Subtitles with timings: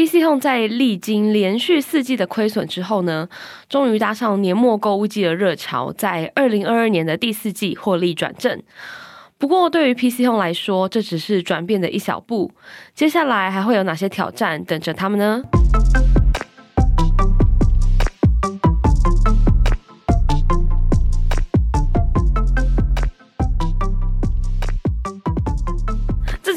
[0.00, 3.28] PC Home 在历经连续四季的亏损之后呢，
[3.68, 8.62] 终于搭上年末购物季的热潮，在二零二二年的第四季获利转正。
[9.36, 12.50] 不过，对于 PC Home 来说，这只是转变的一小步，
[12.94, 15.42] 接下来还会有哪些挑战等着他们呢？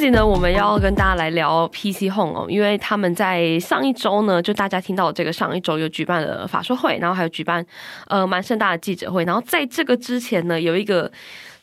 [0.09, 7.65] 呢，我们要跟大家来聊 PC Home 哦，因为他们在上一周呢，就大家听到这个上一周有举办了法说会，然后还有举办
[8.07, 11.11] 呃蛮盛大的记者会，然后在这个之前呢，有一个。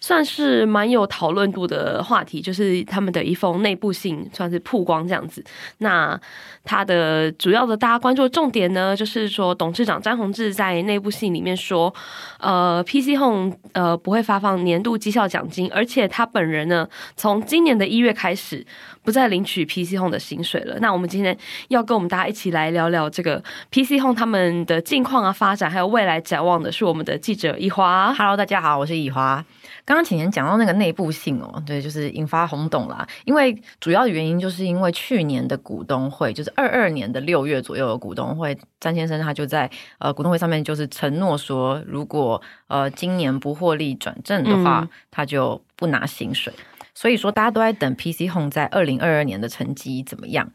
[0.00, 5.44] 算是蛮有讨论度的话题，就是他们的一封内部信算是曝光这样子。
[5.78, 6.18] 那
[6.64, 11.94] 他的主要的大家关注的重点呢，就是说董事长詹宏志在内部信里面说，
[12.38, 18.64] 呃，PC Home 呃不会发放年度绩效奖金，而且他本人呢，从今年的一月开始
[19.02, 20.78] 不再领取 PC Home 的薪水了。
[20.80, 21.36] 那我们今天
[21.68, 28.14] 要跟我们大家一起来聊聊这个 PC Home 他们的近况啊、发展还有未来展望的，是我们的记者以华。
[28.14, 29.44] Hello，大家好，我是以华。
[29.84, 33.06] 刚刚浅浅讲到那个内部性哦，对，就是引发轰动啦。
[33.24, 46.52] 因为主要的原因就是因为去年的股东会，就是二二年的六月左右的股东会，詹先生他就在呃股东会上面就是承诺说，如果呃今年不获利转正的话，嗯、他就不拿薪水。
[46.94, 50.52] 所以说大家都在等 PC Home 在二零二二年的成绩怎么样。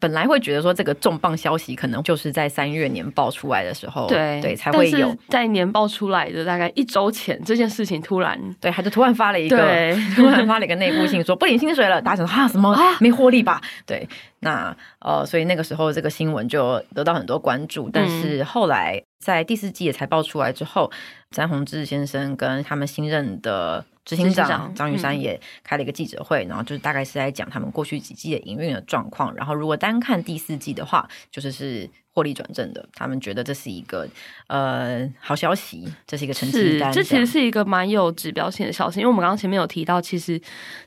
[0.00, 5.14] 本来会觉得说这个重磅消息可能就是在三月年报出来的时候，对对才会有。
[5.28, 9.56] 在年报出来的大概一周前，这件事情突然对，他就突然发了一个，
[10.14, 12.00] 突然发了一个内部信说不领薪水了。
[12.00, 13.60] 大家想说哈什么没获利吧？
[13.84, 14.08] 对，
[14.40, 17.90] 那呃，所以那个时候这个新闻就得到很多关注。
[17.92, 20.90] 但是后来在第四季的财报出来之后，
[21.30, 23.84] 詹宏志先生跟他们新任的。
[24.08, 29.34] 执行长张雨山也开了一个记者会，嗯、然后就是大概是在讲他们过去几季的营运的状况。
[29.36, 31.90] 然后如果单看第四季的话，就是是。
[32.10, 34.04] 获利转正的，他们觉得这是一个
[34.48, 36.92] 呃好消息，这是一个成绩单。
[36.92, 40.40] 这其实是一个蛮有指标性的消息，因为我们刚刚前面有提到，其实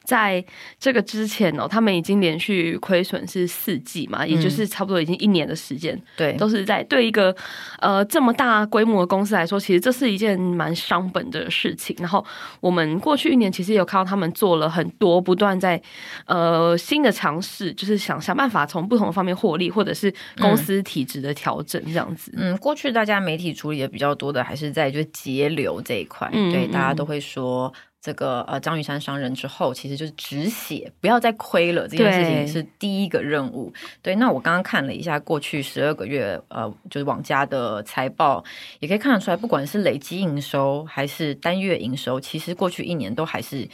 [0.03, 0.43] 在
[0.77, 7.33] 这个之前哦，他们已经连续亏损是四季嘛，也就是差不多已经一年的时间，对、嗯，都是在对一个
[7.79, 11.95] 呃这么大规模的公司来说，其实这是一件蛮伤本的事情。
[11.99, 12.25] 然后
[12.59, 15.81] 我们过去一年其实有看到他们做了很多不断在
[16.25, 21.21] 呃新的尝试，就是想想办法从不同的方面获利，或者是公司体制。
[21.21, 33.71] 的调整这样子，嗯，过去大家媒体处理的比较多的还是在就节流这一块，嗯、对，大家都会说这个呃张雨山商人之后，其实就是止血，不要再亏了，这件事情是第一个任务。
[34.01, 38.43] 对，对，那我刚刚看了一下过去十二个月呃就是网家的财报，
[38.79, 43.69] 也可以看得出来，不管是累积营收还是单月营收，其实过去一年都还是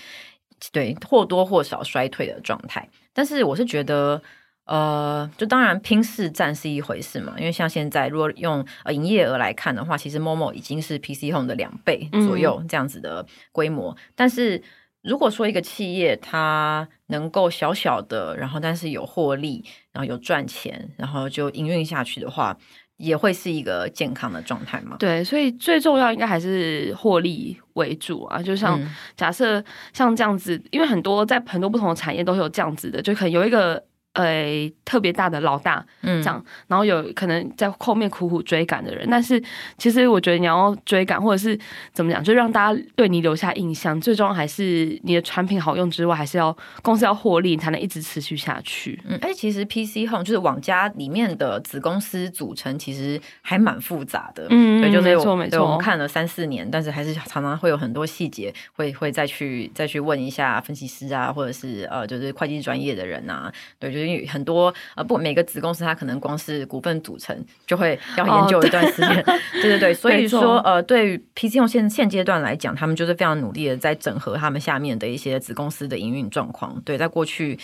[0.73, 2.89] 对或多或少衰退的状态。
[3.13, 4.21] 但是我是觉得。
[4.67, 13.91] 呃，就当然拼市占是一回事嘛，因为像现在如果用呃营业额来看的话，其实 Momo 已经是 PC Home 的两倍左右这样子的规模。
[13.91, 14.61] 嗯、但是
[15.03, 19.63] 如果说一个企业它能够小小的，然后但是有获利，
[19.93, 22.57] 然后有赚钱，然后就营运下去的话，
[22.97, 24.97] 也会是一个健康的状态嘛。
[24.99, 28.43] 对，所以最重要应该还是获利为主啊。
[28.43, 28.77] 就像
[29.15, 29.63] 假设
[29.93, 33.81] 像这样子，因为很多在很多不同的产业都是有这样子的，就可能有一个。
[34.17, 39.41] 呃，特别大的老大，嗯，这样，然后有可能在后面苦苦追赶的人，但是
[39.77, 41.57] 其实我觉得你要追赶，或者是
[41.93, 48.99] 怎么讲，就让大家对你留下印象，最终还是你的产品好用之外，还是要公司要获利，你才能一直持续下去。
[49.07, 54.47] 嗯，而且其实 PC Home 就是网家里面的子公司组成，其实还蛮复杂的。
[54.49, 64.06] 嗯，对，就是没错没错，我们看了三四年，但是还是常常会有很多细节会会再去再去问一下分析师啊，或者是呃，就是会计专业的人啊，对，就是。
[64.27, 67.35] 很多呃，不，每个子公司它可能光是股份组成
[67.65, 69.93] 就会要研究一段时间， 哦、对，对对对。
[69.93, 76.79] 所以说呃，对于 PC Home 现现阶段来讲，他们就是非常努力的在整合他们下面的一些子公司的营运状况。
[76.85, 77.57] 对，在过去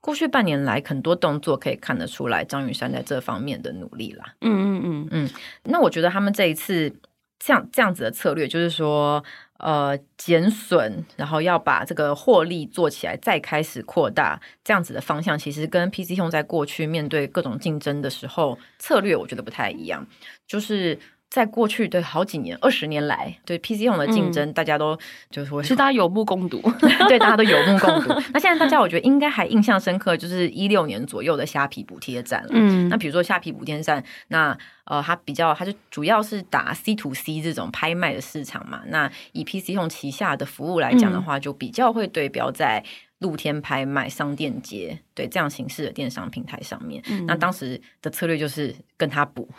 [0.00, 4.24] 过去半年来，很多动作可以看得出来张雨山在这方面的努力啦。
[4.40, 5.30] 嗯嗯嗯嗯。
[5.64, 6.92] 那我觉得他们这一次
[7.38, 9.24] 这样这样子的策略，就是说。
[9.58, 20.06] 呃，减损，然后要把这个获利做起来，再开始扩大，这样子的方向，其实跟 PC Home 在过去面对各种竞争的时候策略，我觉得不太一样，
[20.46, 20.98] 就是。
[21.30, 24.98] 在过去的好几年、二十年来，对 PC Home 的竞争，嗯、大家都
[25.30, 26.60] 就是会，其实大家有目共睹，
[27.08, 28.08] 对，大家都有目共睹。
[28.32, 32.48] 那现在大家我觉得应该还印象深刻，就是一六年左右的虾皮补贴战了。
[32.52, 38.80] 嗯，那比如说虾皮补贴战，那呃，它比较，它就主要是打 C to C 这种拍卖的市场嘛。
[38.86, 42.82] 那以 PC Home 旗下的服务来讲的话，就比较会对标在。
[43.20, 47.02] 露天拍卖、商店街，对这样形式的电商平台上面。
[47.10, 49.50] 嗯、那当时的策略就是跟他补，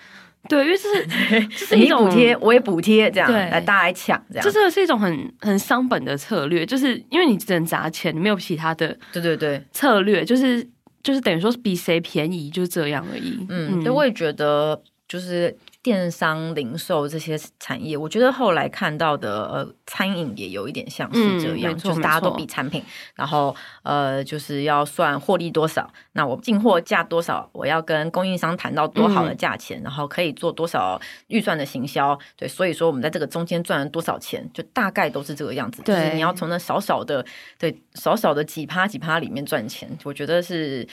[0.47, 10.65] 对，因为这是 这是一种补贴，我也补贴，这样来大家来抢，这样这真的是一种很很伤本的策略，就是因为你只能砸钱，你没有其他的，对对对，策略就是
[11.03, 13.45] 就是等于说是比谁便宜，就这样而已。
[13.49, 15.55] 嗯，所以我也觉得就是。
[15.89, 22.83] 电商零售这些产业，我觉得后来看到的呃，餐饮也有一点像是这样，嗯、就是大家都比产品，
[23.15, 35.81] 然后呃，就是要算获利多少，那我进货价多少，我要跟供应商谈到多好的价钱，嗯、然后可以做多少预算的行销，对，所以说我们在这个中间赚了多少钱，就大概都是这个样子。
[35.81, 37.25] 对，就是你要从那少少的，
[37.57, 40.87] 对，少少的几趴几趴里面赚钱，我觉得是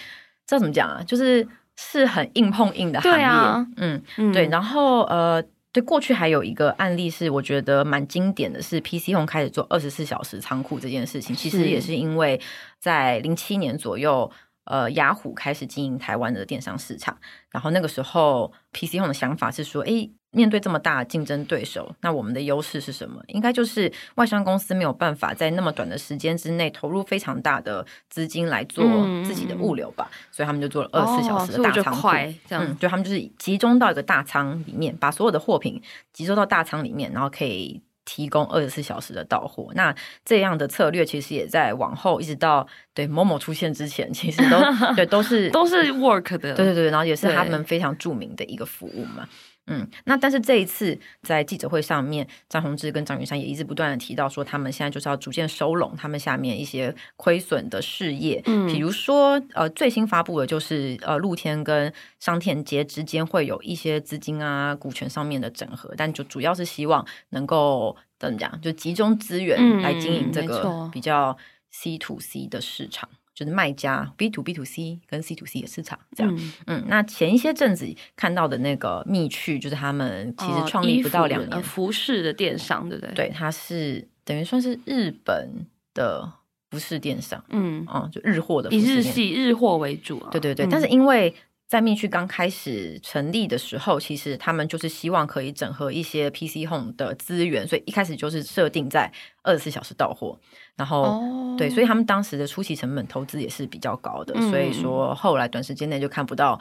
[0.46, 1.02] 这怎么讲啊？
[1.06, 1.46] 就是。
[1.76, 4.32] 是很硬碰硬的行业，对啊、嗯，嗯。
[4.32, 5.42] 对，然后呃，
[5.72, 12.40] 对，过去还有一个案例是我觉得蛮经典的，是 PC Home 开始做二十四小时仓库这件事情，其实也是因为
[12.78, 14.30] 在零七年左右。
[14.68, 17.16] 呃，雅虎开始经营台湾的电商市场，
[17.52, 23.22] 然后那个时候，PC Home 的想法是说，诶，面对这么大的竞争对手，那我们的优势是什么？
[23.28, 28.84] 应该就是外商公司没有办法在那么短的时间之内投入非常大的资金来做
[29.24, 35.80] 自己的物流吧，嗯、所以他们就做了二十四小时的大仓库，哦、这样、嗯，就他们就是集中到一个大仓里面，把所有的货品
[36.12, 37.80] 集中到大仓里面，然后可以。
[38.08, 39.92] 提供二十四小时的到货，那
[40.24, 49.28] 这样的策略其实也在往后一直到对 Momo 出现之前，其实都对都是 都是 work 的，对对对，然后也是他们非常著名的一个服务嘛。
[49.68, 71.36] 嗯，那但是这一次在记者会上面，张宏志跟张云山也一直不断的提到说，他们现在就是要逐渐收拢他们下面一些亏损的事业，嗯，比如说呃最新发布的就是呃露天跟商田街之间会有一些资金啊股权上面的整合，但就主要是希望能够怎么讲，就集中资源来经营这个比较
[71.70, 73.08] C to C 的市场。
[73.36, 77.86] 就是卖家 B to B to C 跟 C to C 的市场这样，嗯，嗯，那前一些阵子
[78.16, 83.14] 看到的那个密趣，就是他们其实创立不到两年，哦、服饰的电商，对不对？
[83.14, 86.32] 对，它是等于算是日本的
[86.70, 90.64] 服饰电商，嗯，哦、嗯，就日货的，以日系日货为主，啊，对对对。
[90.64, 91.34] 嗯、但是因为
[91.68, 100.38] 在蜜趣刚开始成立的时候，其实他们就是希望可以整合一些 PC Home 的资源，所以一开始就是设定在二十四小时到货。
[100.76, 106.60] 然后、哦、对，所以他们当时的初期成本投资也是比较高的，嗯、所以说后来短时间内就看不到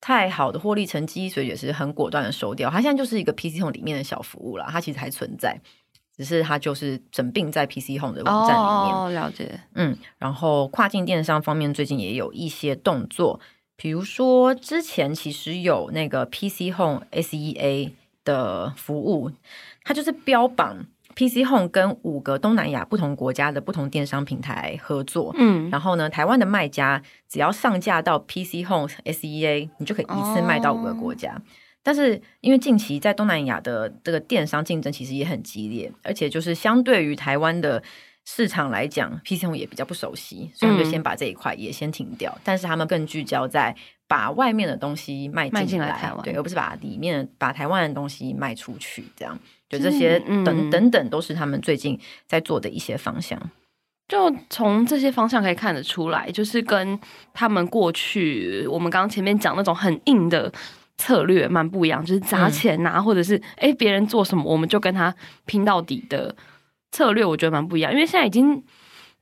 [0.00, 2.70] 太好的获利成绩，所以也是很果断的收掉。
[2.70, 5.60] 它现在就是一个 PC Home 里面的小服务啦，它其实还存在，
[6.16, 8.96] 只是它就是整并在 PC Home 的网站里面。
[8.96, 9.60] 哦，了解。
[9.74, 13.38] 嗯，然后跨境电商方面最近也有一些动作，
[13.80, 17.92] 比如说之前其实有那个 PC Home SEA
[18.24, 19.30] 的服务，
[19.84, 20.84] 它就是标榜。
[21.14, 31.34] PC Home 跟五个东南亚不同国家的不同电商平台合作，嗯，然后呢，台湾的卖家只要上架到 PC Home SEA，你就可以一次卖到五个国家。
[31.34, 31.42] 哦、
[31.82, 37.82] 但是因为近期在东南亚的这个电商竞争其实也很激烈，而且就是相对于台湾的
[38.30, 42.30] 市场来讲，PC Home 也比较不熟悉，所以他们就先把这一块也先停掉。
[42.36, 43.74] 嗯、但是他们更聚焦在
[44.06, 49.36] 把外面的东西卖进来，对，而不是把里面把台湾的东西卖出去，这样。
[49.70, 53.40] 就这些等等等都是他们最近在做的一些方向。
[54.06, 57.00] 就从这些方向可以看得出来，就是跟
[57.32, 60.52] 他们过去我们刚刚前面讲那种很硬的
[60.98, 65.14] 策略蛮不一样，就是砸钱呐、啊，嗯、或者是哎别人做什么我们就跟他
[65.46, 66.34] 拼到底的
[66.90, 67.92] 策略，我觉得蛮不一样。
[67.92, 68.62] 因为现在已经。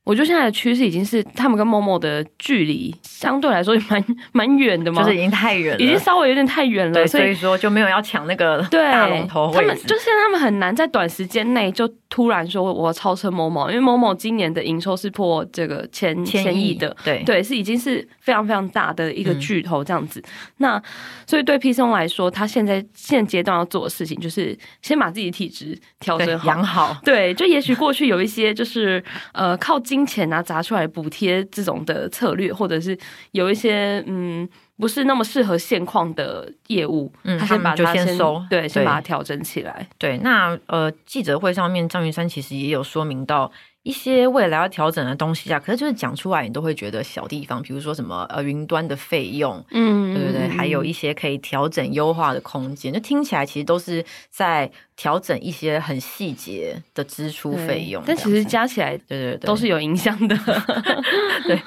[0.07, 9.51] 我觉得现在的趋势已经是他们跟 Momo 的距离相对来说也蛮 蛮远的嘛，就是已经太远了，已经稍微有点太远了，所以说就没有要抢那个大龙头。
[9.53, 20.21] 他们就现在他们很难在短时间内就突然说我要超车 Momo，因为 Momo 今年的营收是破这个千千亿的，对对，是已经是非常非常大的一个巨头这样子。
[20.21, 20.81] 嗯、那
[21.25, 26.95] 所以对 P 松来说，他现在现阶段要做的事情就是先把自己的体质调整好，养好。
[27.03, 29.96] 对，就也许过去有一些就是呃靠近。
[29.97, 32.95] 金钱啊砸出来补贴这种的策略，或者是
[33.31, 39.89] 有一些嗯不是那么适合现况的业务，嗯，他先把它先，收，对先把它调整起来。
[39.97, 43.51] 对，那呃记者会上面张云山其实也有说明到。
[43.87, 50.45] 一些未来要调整的东西啊，可是就是讲出来你都会觉得小地方，比如说什么呃云端的费用，嗯，对不对？
[50.49, 60.37] 还有一些可以调整优化的空间，就听起来其实都是在调整一些很细节的支出费用，但其实加起来，对对对，都是有影响的。
[61.47, 61.57] 对。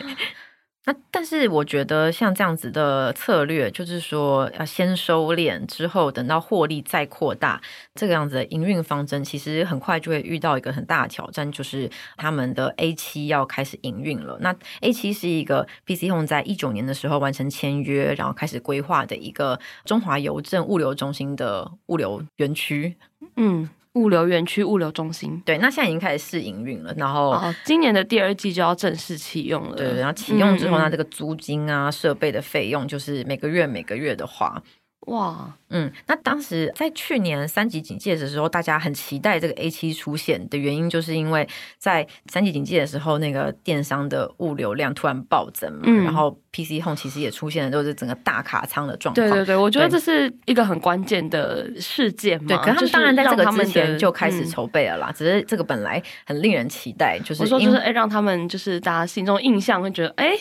[0.90, 7.60] 那但是我觉得像这样子的策略，就是说要先收敛，之后等到获利再扩大，
[7.94, 14.36] 这个样子的营运方针，其实很快就会遇到一个很大的挑战，就是他们的 A 七要开始营运了。
[14.40, 22.96] 那 A 七是一个 PC Home 在一九年的时候完成签约，然后开始规划的一个中华邮政物流中心的物流园区。
[23.36, 23.70] 嗯。
[23.94, 29.76] 物流园区、物流中心，对，那现在已经开始试营运了，然后、哦、今年的第二季就要正式启用了。
[29.76, 34.62] 对，然后启用之后，那这个租金啊、设备的费用，就是每个月每个月的花。
[35.06, 49.26] 哇，嗯，那当时在去年三级警戒的时候，大家很期待这个 A 七出现的原因，就是因为在三级警戒的时候，那个电商的物流量突然暴增嘛，嗯、然后 PC Home 其实也出现了就是整个大卡仓的状况。
[49.26, 52.48] 对对对，我觉得这是一个很关键的事件嘛。
[52.48, 60.38] 对，可是他们当然在这个之前就开始筹备了啦，嗯、只是这个本来很令人期待，就是我说就是哎，让他们就是大家心中印象会觉得哎。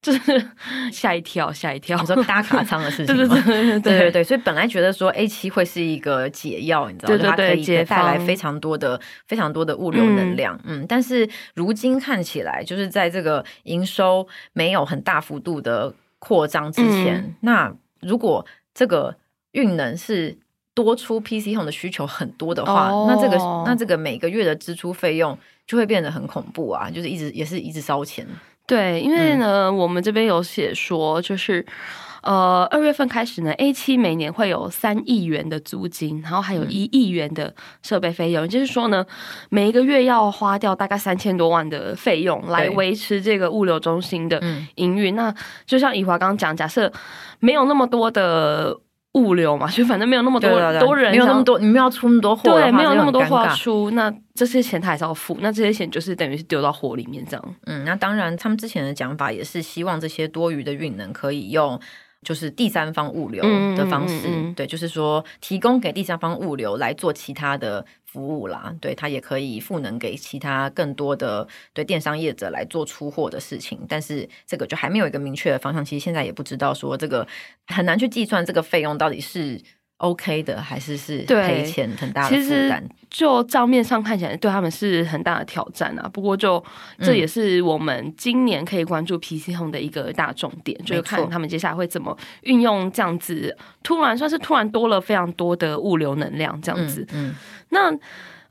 [0.00, 0.48] 就是
[0.92, 1.98] 吓一跳，吓一跳。
[1.98, 3.34] 你说搭卡仓的事情 吗？
[3.34, 4.24] 对对对对对对。
[4.24, 7.18] 所以本来觉得说 A 七会是一个解药，你知道吗？
[7.18, 10.58] 对对对，它可以带来非常多的、非常多的物流能量。
[10.64, 19.16] 嗯，嗯，但是如今看起来，就是在这个营收没有很大幅度的扩张之前，嗯、那如果这个
[19.52, 20.38] 运能是
[20.74, 23.36] 多出 PC Home 的需求很多的话，哦、那这个
[23.66, 25.36] 那这个每个月的支出费用
[25.66, 26.88] 就会变得很恐怖啊！
[26.88, 28.24] 就是一直也是一直烧钱。
[28.68, 31.64] 对，因为呢，嗯、我们这边有写说，就是，
[32.22, 39.06] 呃，二月份开始呢，A 七每年会有三亿元的租金，然后还有一亿元的设备费用，也、嗯、就是说呢，
[39.48, 44.38] 每一个月要花掉大概三千多万的费用来维持这个物流中心的
[44.74, 45.14] 营运。
[45.14, 45.34] 嗯、那
[45.64, 46.92] 就像以华刚刚讲，假设
[47.40, 48.78] 没有那么多的。
[49.14, 57.54] 物流嘛，就反正没有那么多多人，没有那么多，你们要出那么多货，对，没有那么多货出，那这些钱他还是要付，那这些钱就是等于是丢到火里面这样。
[57.66, 61.80] 嗯，那当然，他们之前的讲法也是希望这些多余的运能可以用。
[62.24, 63.40] 就是第三方物流
[63.76, 77.26] 的方式，嗯嗯嗯、对，就是说提供给第三方物流来做其他的服务啦，对，它也可以赋能给其他更多的对电商业者来做出货的事情，但是这个就还没有一个明确的方向，其实现在也不知道说这个
[77.66, 79.60] 很难去计算这个费用到底是。
[79.98, 82.40] OK 的，还是是赔钱很大的负担。
[82.40, 86.08] 其实就账面上看起来，对他们是很大的挑战啊。
[86.12, 86.62] 不过就
[87.00, 97.04] 这也是我们今年可以关注 PC Home 的一个大重点，嗯、就是看他们接下来会怎么运用这样子，突然算是突然多了非常多的物流能量这样子。
[97.12, 97.34] 嗯，嗯
[97.70, 97.90] 那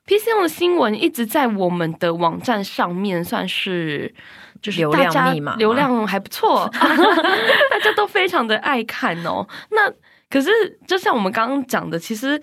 [0.05, 4.13] PC Home 的新闻一直在我们的网站上面，算是
[4.61, 9.47] 就是大家流量密码，流量还不错， 大家都非常的爱看哦。
[9.71, 9.89] 那
[10.29, 10.49] 可是，
[10.87, 12.41] 就像我们刚刚讲的，其实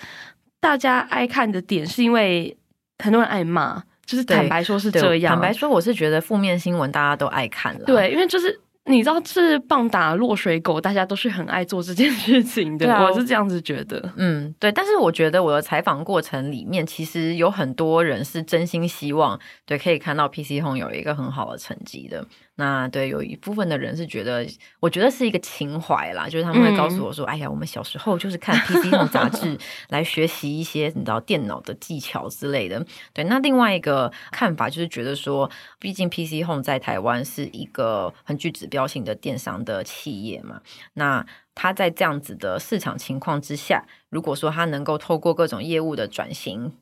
[0.61, 2.57] 大家爱看的点是因为
[3.03, 5.33] 很多人爱骂，就是坦白说是这样。
[5.35, 7.85] 坦白说，我是觉得负面新闻大家都爱看了。
[7.85, 8.61] 对，因为就是。
[8.87, 12.93] 你知道，是棒打落水狗，大家都是很爱做这件事情的。
[12.93, 14.13] 啊、我是这样子觉得。
[14.17, 14.71] 嗯，对。
[14.71, 22.27] 但是我觉得我的采访过程里面，其实有很多人是真心希望，对，可以看到 PC Home 有一个很好的成绩的。
[22.57, 24.47] 那对，有一部分的人是觉得，
[24.79, 29.59] 我觉得是一个情怀啦，就是他们会告诉我说：“嗯、哎呀，我们小时候就是看 PC Home 杂志
[29.91, 33.25] 来学习一些你知道电脑的技巧之类的。”对。
[33.25, 40.61] 那另外一个看法就是觉得说，毕竟 PC Home 在台湾是一个很具指标性的电商的企业嘛，
[40.93, 46.73] 那他在这样子的市场情况之下，如果说他能够透过各种业务的转型，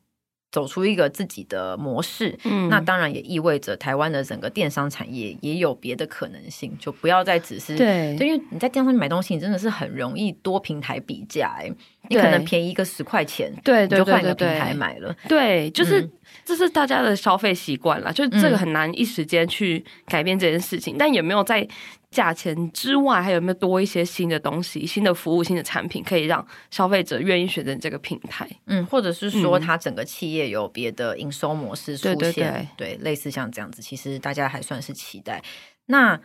[0.53, 11.73] 走出一个自己的模式，嗯，那当然也意味着台湾的整个电商产业也有别的可能性，就不要再只是对，因为你在电商买东西，你真的是很容易多平台比价，哎，
[12.09, 16.09] 你可能便宜一个十块钱，对，你就换一个平台买了，对，就是。
[16.45, 21.67] 这是大家的消费习惯了，就是这个很难一时间去改变这件事情，嗯、但有没有在
[22.11, 28.49] 价钱之外，还有没有多一些新的东西、新的服务、新的产品，可以让消费者愿意选择这个平台？
[28.67, 35.41] 嗯，或者是说，它整个企业有别的营收模式出现，对，对，对，对，类似像这样子，其实大家还算是期待。
[35.87, 36.19] 那。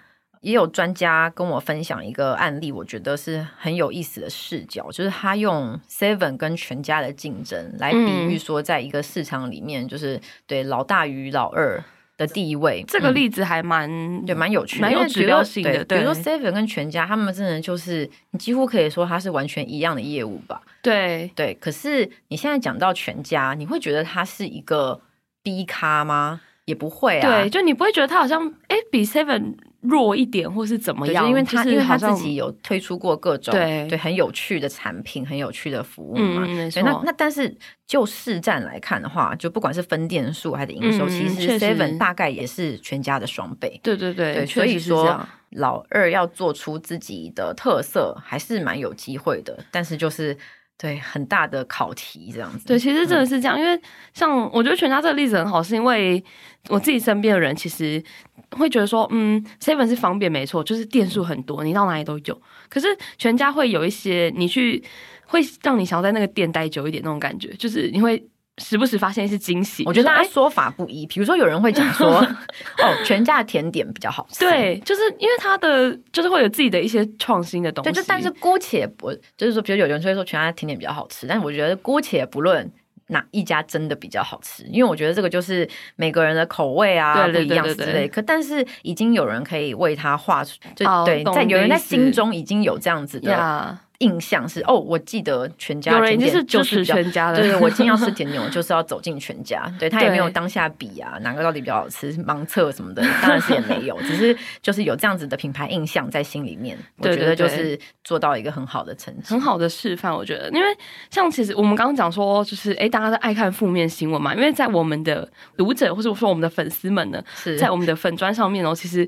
[0.47, 11.83] 也有专家跟我分享一个案例，我觉得是很有意思的视角，就是他用 Seven 跟全家的竞争来比喻说，在一个市场里面，就是对老大与老二
[12.15, 12.81] 的地位。
[12.87, 15.83] 这个例子还蛮对，蛮有趣的，蛮有指标性的。
[15.83, 20.61] 比如说 Seven 跟全家，他们真的就是你几乎可以说它是完全一样的业务吧？
[20.81, 21.53] 对对。
[21.55, 25.01] 可是你现在讲到全家，你会觉得它是一个
[25.43, 26.39] B 咖吗？
[26.63, 27.29] 也不会啊。
[27.29, 29.55] 对，就你不会觉得它好像哎比 Seven。
[29.87, 31.27] 弱一点，或是怎么样？
[31.27, 36.43] 因为他、就是、因为他自己有推出过各种对对很有趣的产品，很有趣的服务嘛。
[36.47, 43.79] 嗯，对，那那但是就市占来看的话，就不管是分店数还是营收，嗯、其实 Seven 大概也是全家的双倍。
[43.83, 49.57] 对对对，对，所以说老二要做出自己的特色，还是蛮有机会的。
[49.71, 50.37] 但是就是。
[50.77, 52.67] 对，很大的考题这样子。
[52.67, 53.81] 对，其实真的是这样，嗯、因为
[54.13, 56.23] 像我觉得全家这个例子很好，是因为
[56.69, 58.03] 我自己身边的人其实
[58.51, 62.41] 会觉得说，嗯，seven 是方便没错，就是店数很多，你到哪里都有。
[62.69, 64.83] 可是全家会有一些你去
[65.25, 68.23] 会让你想要在那个店待久一点那种感觉，就是你会。
[68.59, 71.05] 时不时发现一些惊喜，我觉得大家说法不一。
[71.05, 72.17] 比如说，有人会讲说，
[72.81, 74.39] 哦，全家的甜点比较好吃。
[74.39, 77.91] 对，就是因为它的就是会有自己的一些创新的东西。
[77.91, 82.69] 对，就但是姑且不，就是说，比如有人就会说全家甜点比较好吃，但是我觉得姑且不论
[83.09, 88.07] 哪一家真的比较好吃，因为我觉得这个就是每个人的口味啊不一样之类。
[88.07, 93.77] 可但是已经有人可以为他画出，就对，在有人在心中已经有这样子的。
[93.99, 99.65] 印象是哦，我记得全家甜点就是全家的，对，我今天要吃 甜点，我就是要走进全家。
[99.79, 106.77] 对，他也没有当下比啊，哪个到底比较好吃，盲测什么的， 当然是也没有，只是就是有这样子的品牌印象在心里面。
[106.97, 110.13] 我觉得就是做到一个很好的成绩，很好的示范。
[110.13, 110.67] 我觉得，因为
[111.09, 115.27] 像其实我们刚刚讲说，就是哎，大家都爱看负面新闻嘛，因为在我们的
[115.57, 119.07] 读者或者说我们的粉丝们呢，是在我们的粉砖上面哦，其实。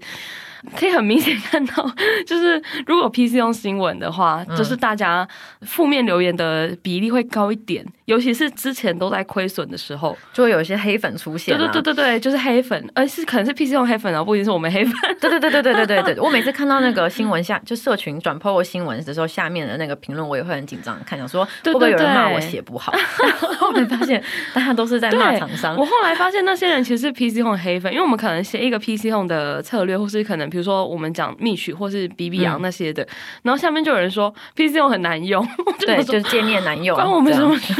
[0.75, 1.89] 可以很明显看到，
[2.25, 5.27] 就是如果 PC 用新闻的话，嗯、就是大家
[5.61, 11.57] 负面留言的比例会高一点，尤其是之前都在亏损的时候，就会有一些黑粉出现。
[11.57, 14.93] 对对对对对，就是黑粉，而是可能是 PC 用黑粉啊，不一定是我们黑粉。
[15.19, 22.93] 对对对对对对对对， 我每次看到那个新闻下，就社群转 po 新闻的时候，下面的那个评论，我也会很紧张，看想说会不会有人骂我写不好。
[23.59, 24.21] 后来发现
[24.53, 25.75] 大家都是在骂厂商。
[25.77, 30.48] 我后来发现那些人其实是 PC 用黑粉，因为我们可能写一个 PC 用的策略，或是可能。
[30.49, 33.07] 比如说，我们讲蜜曲或是比比羊那些的，嗯、
[33.43, 35.45] 然后下面就有人说 PC 用很难用，
[35.79, 37.73] 对，就是界面难用，关我们什么 事？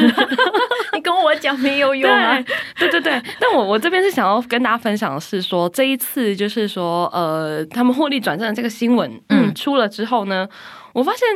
[0.93, 2.37] 你跟我讲没有用啊？
[2.77, 10.47] 对对对，但我我这边是想要跟大家分享的是说，这一次就是说，呃，他们获利转正的这个新闻，嗯，嗯，出了之后呢，
[10.93, 11.27] 我发现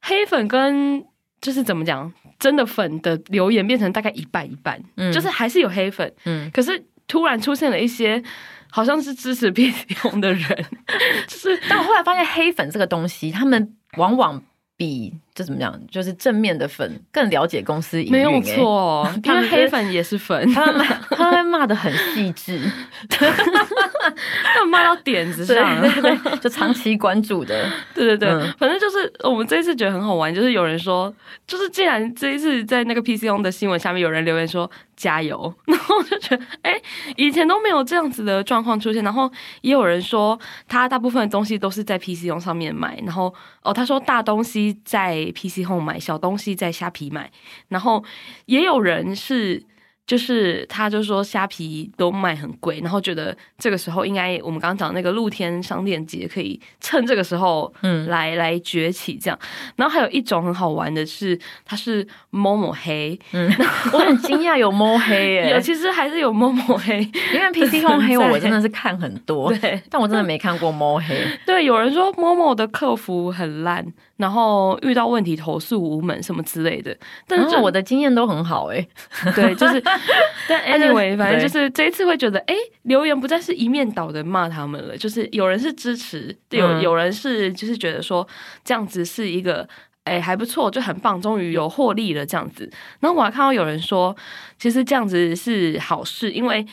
[0.00, 1.04] 黑粉跟
[1.40, 8.22] 就是怎么讲，真的粉的留言变成大概一半一半，嗯，就是还是有黑粉，嗯，可是突然出现了一些。
[8.70, 9.74] 好像是支持 ps
[10.04, 10.66] 用的人，
[11.26, 14.42] 就是，但我后来发现黑粉这个东西，他们往往
[14.76, 15.14] 比。
[15.40, 15.74] 就怎么讲？
[15.90, 19.10] 就是正面的粉更了解公司营运、欸，没有错。
[19.24, 22.60] 因为黑粉也是粉，他们他们骂的很细致，
[23.08, 27.66] 他们骂到点子上，对对对，就长期关注的。
[27.94, 31.10] 对对对，嗯、反正就是我们这一次觉得很好玩，就是有人说，
[31.46, 36.82] 就是既然这一次在那个 PC Home 的新闻下面有人留言说加油，然后我就觉得，哎、欸，
[37.16, 39.02] 以前都没有这样子的状况出现。
[39.02, 39.30] 然后
[39.62, 40.38] 也有人说，
[40.68, 45.29] 他大部分的东西都是在 PC Home 上面买，然后哦，他说大东西在。
[45.32, 47.30] PC Home 买小东西在虾皮买，
[47.68, 48.04] 然后
[48.46, 49.64] 也有人是。
[50.06, 58.08] 就是他就说虾皮都卖很贵，然后觉得这个时候应该我们刚刚讲那个露天商店节可以趁这个时候嗯。
[58.08, 59.38] 来来崛起这样，
[59.76, 63.48] 然后还有一种很好玩的是它是 Momo 黑，嗯，
[63.92, 73.86] 我很惊讶有 Momo 黑 耶，有其实还是有 Momo 黑，因为 PC Home 黑我真的是看很多，对，但我真的没看过 Momo 黑，对，有人说 Momo 的客服很烂，
[74.20, 78.86] 然后遇到问题投诉无门什么之类的，但是我的经验都很好哎，
[79.34, 79.82] 对，就是。
[80.48, 88.26] 但 anyway，反正就是这一次会觉得，哎、欸，留言不再是一面倒的骂他们了，就是有人是支持，有有人是就是觉得说
[88.64, 89.66] 这样子是一个，
[90.04, 92.68] 哎、欸，还不错，就很棒，终于有获利了这样子。
[92.98, 94.14] 然后我还看到有人说，
[94.58, 96.66] 其实这样子是好事，因为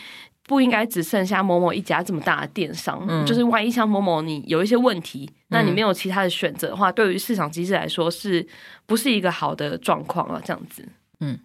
[0.48, 8.48] 不应该只剩下某某一家这么大的电商，嗯、就是万一像某某你有一些问题，那你没有其他的选择的话，对于市场机制来说是
[8.88, 10.42] 不是一个好的状况啊？
[10.44, 10.84] 这样子，
[11.20, 11.38] 嗯。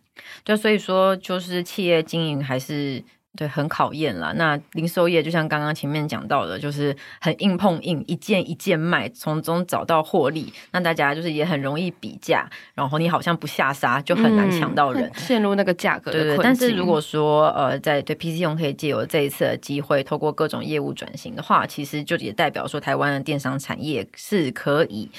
[0.44, 3.02] 就所以说，就是企业经营还是
[3.36, 4.32] 对很考验啦。
[4.36, 10.52] 那零售业就像刚刚前面讲到的，就是很硬碰硬，一件一件卖，从中找到获利。
[10.72, 16.36] 那大家就是也很容易比价，然后你好像不下杀，就很难抢到人，嗯、陷入那个价格的困境。
[16.36, 25.10] 对，但是如果说呃，在对 PC Home 可以借由这一次的机会，透过各种业务转型的话，其实就也代表说，台湾的电商产业是可以。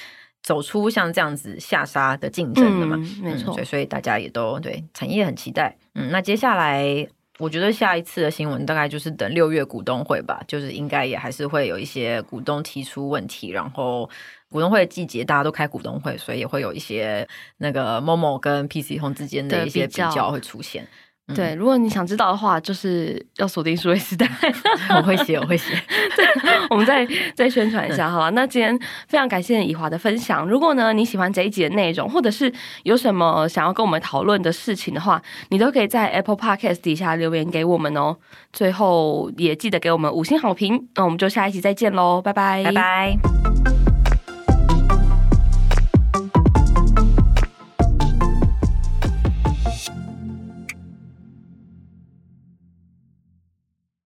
[0.43, 5.73] 走出像这样子下杀的竞争的嘛，嗯、没错、嗯，所以大家也都对产业很期待。
[5.95, 7.07] 嗯，那接下来
[7.39, 14.09] 我觉得下一次的新闻大概就是等六月股东会吧，就是应该也还是会有一些股东提出问题，然后
[14.49, 20.87] 股东会的季节大家都开股东会，所以也会有一些那个 Momo 跟 PC Home 之间的一些比较会出现。
[21.33, 24.29] 对，如果你想知道的话，就是要锁定数位时代。
[24.97, 25.73] 我会写，我会写。
[26.17, 26.25] 对，
[26.69, 28.31] 我们再再宣传一下，好了。
[28.31, 30.45] 那今天非常感谢以华的分享。
[30.45, 32.51] 如果呢你喜欢这一集的内容，或者是
[32.83, 38.17] 有什么想要跟我们讨论的事情的话，你都可以在 Apple Podcast 底下留言给我们哦。
[38.51, 40.89] 最后也记得给我们五星好评。
[40.95, 43.82] 那我们就下一集再见喽，拜拜，拜拜。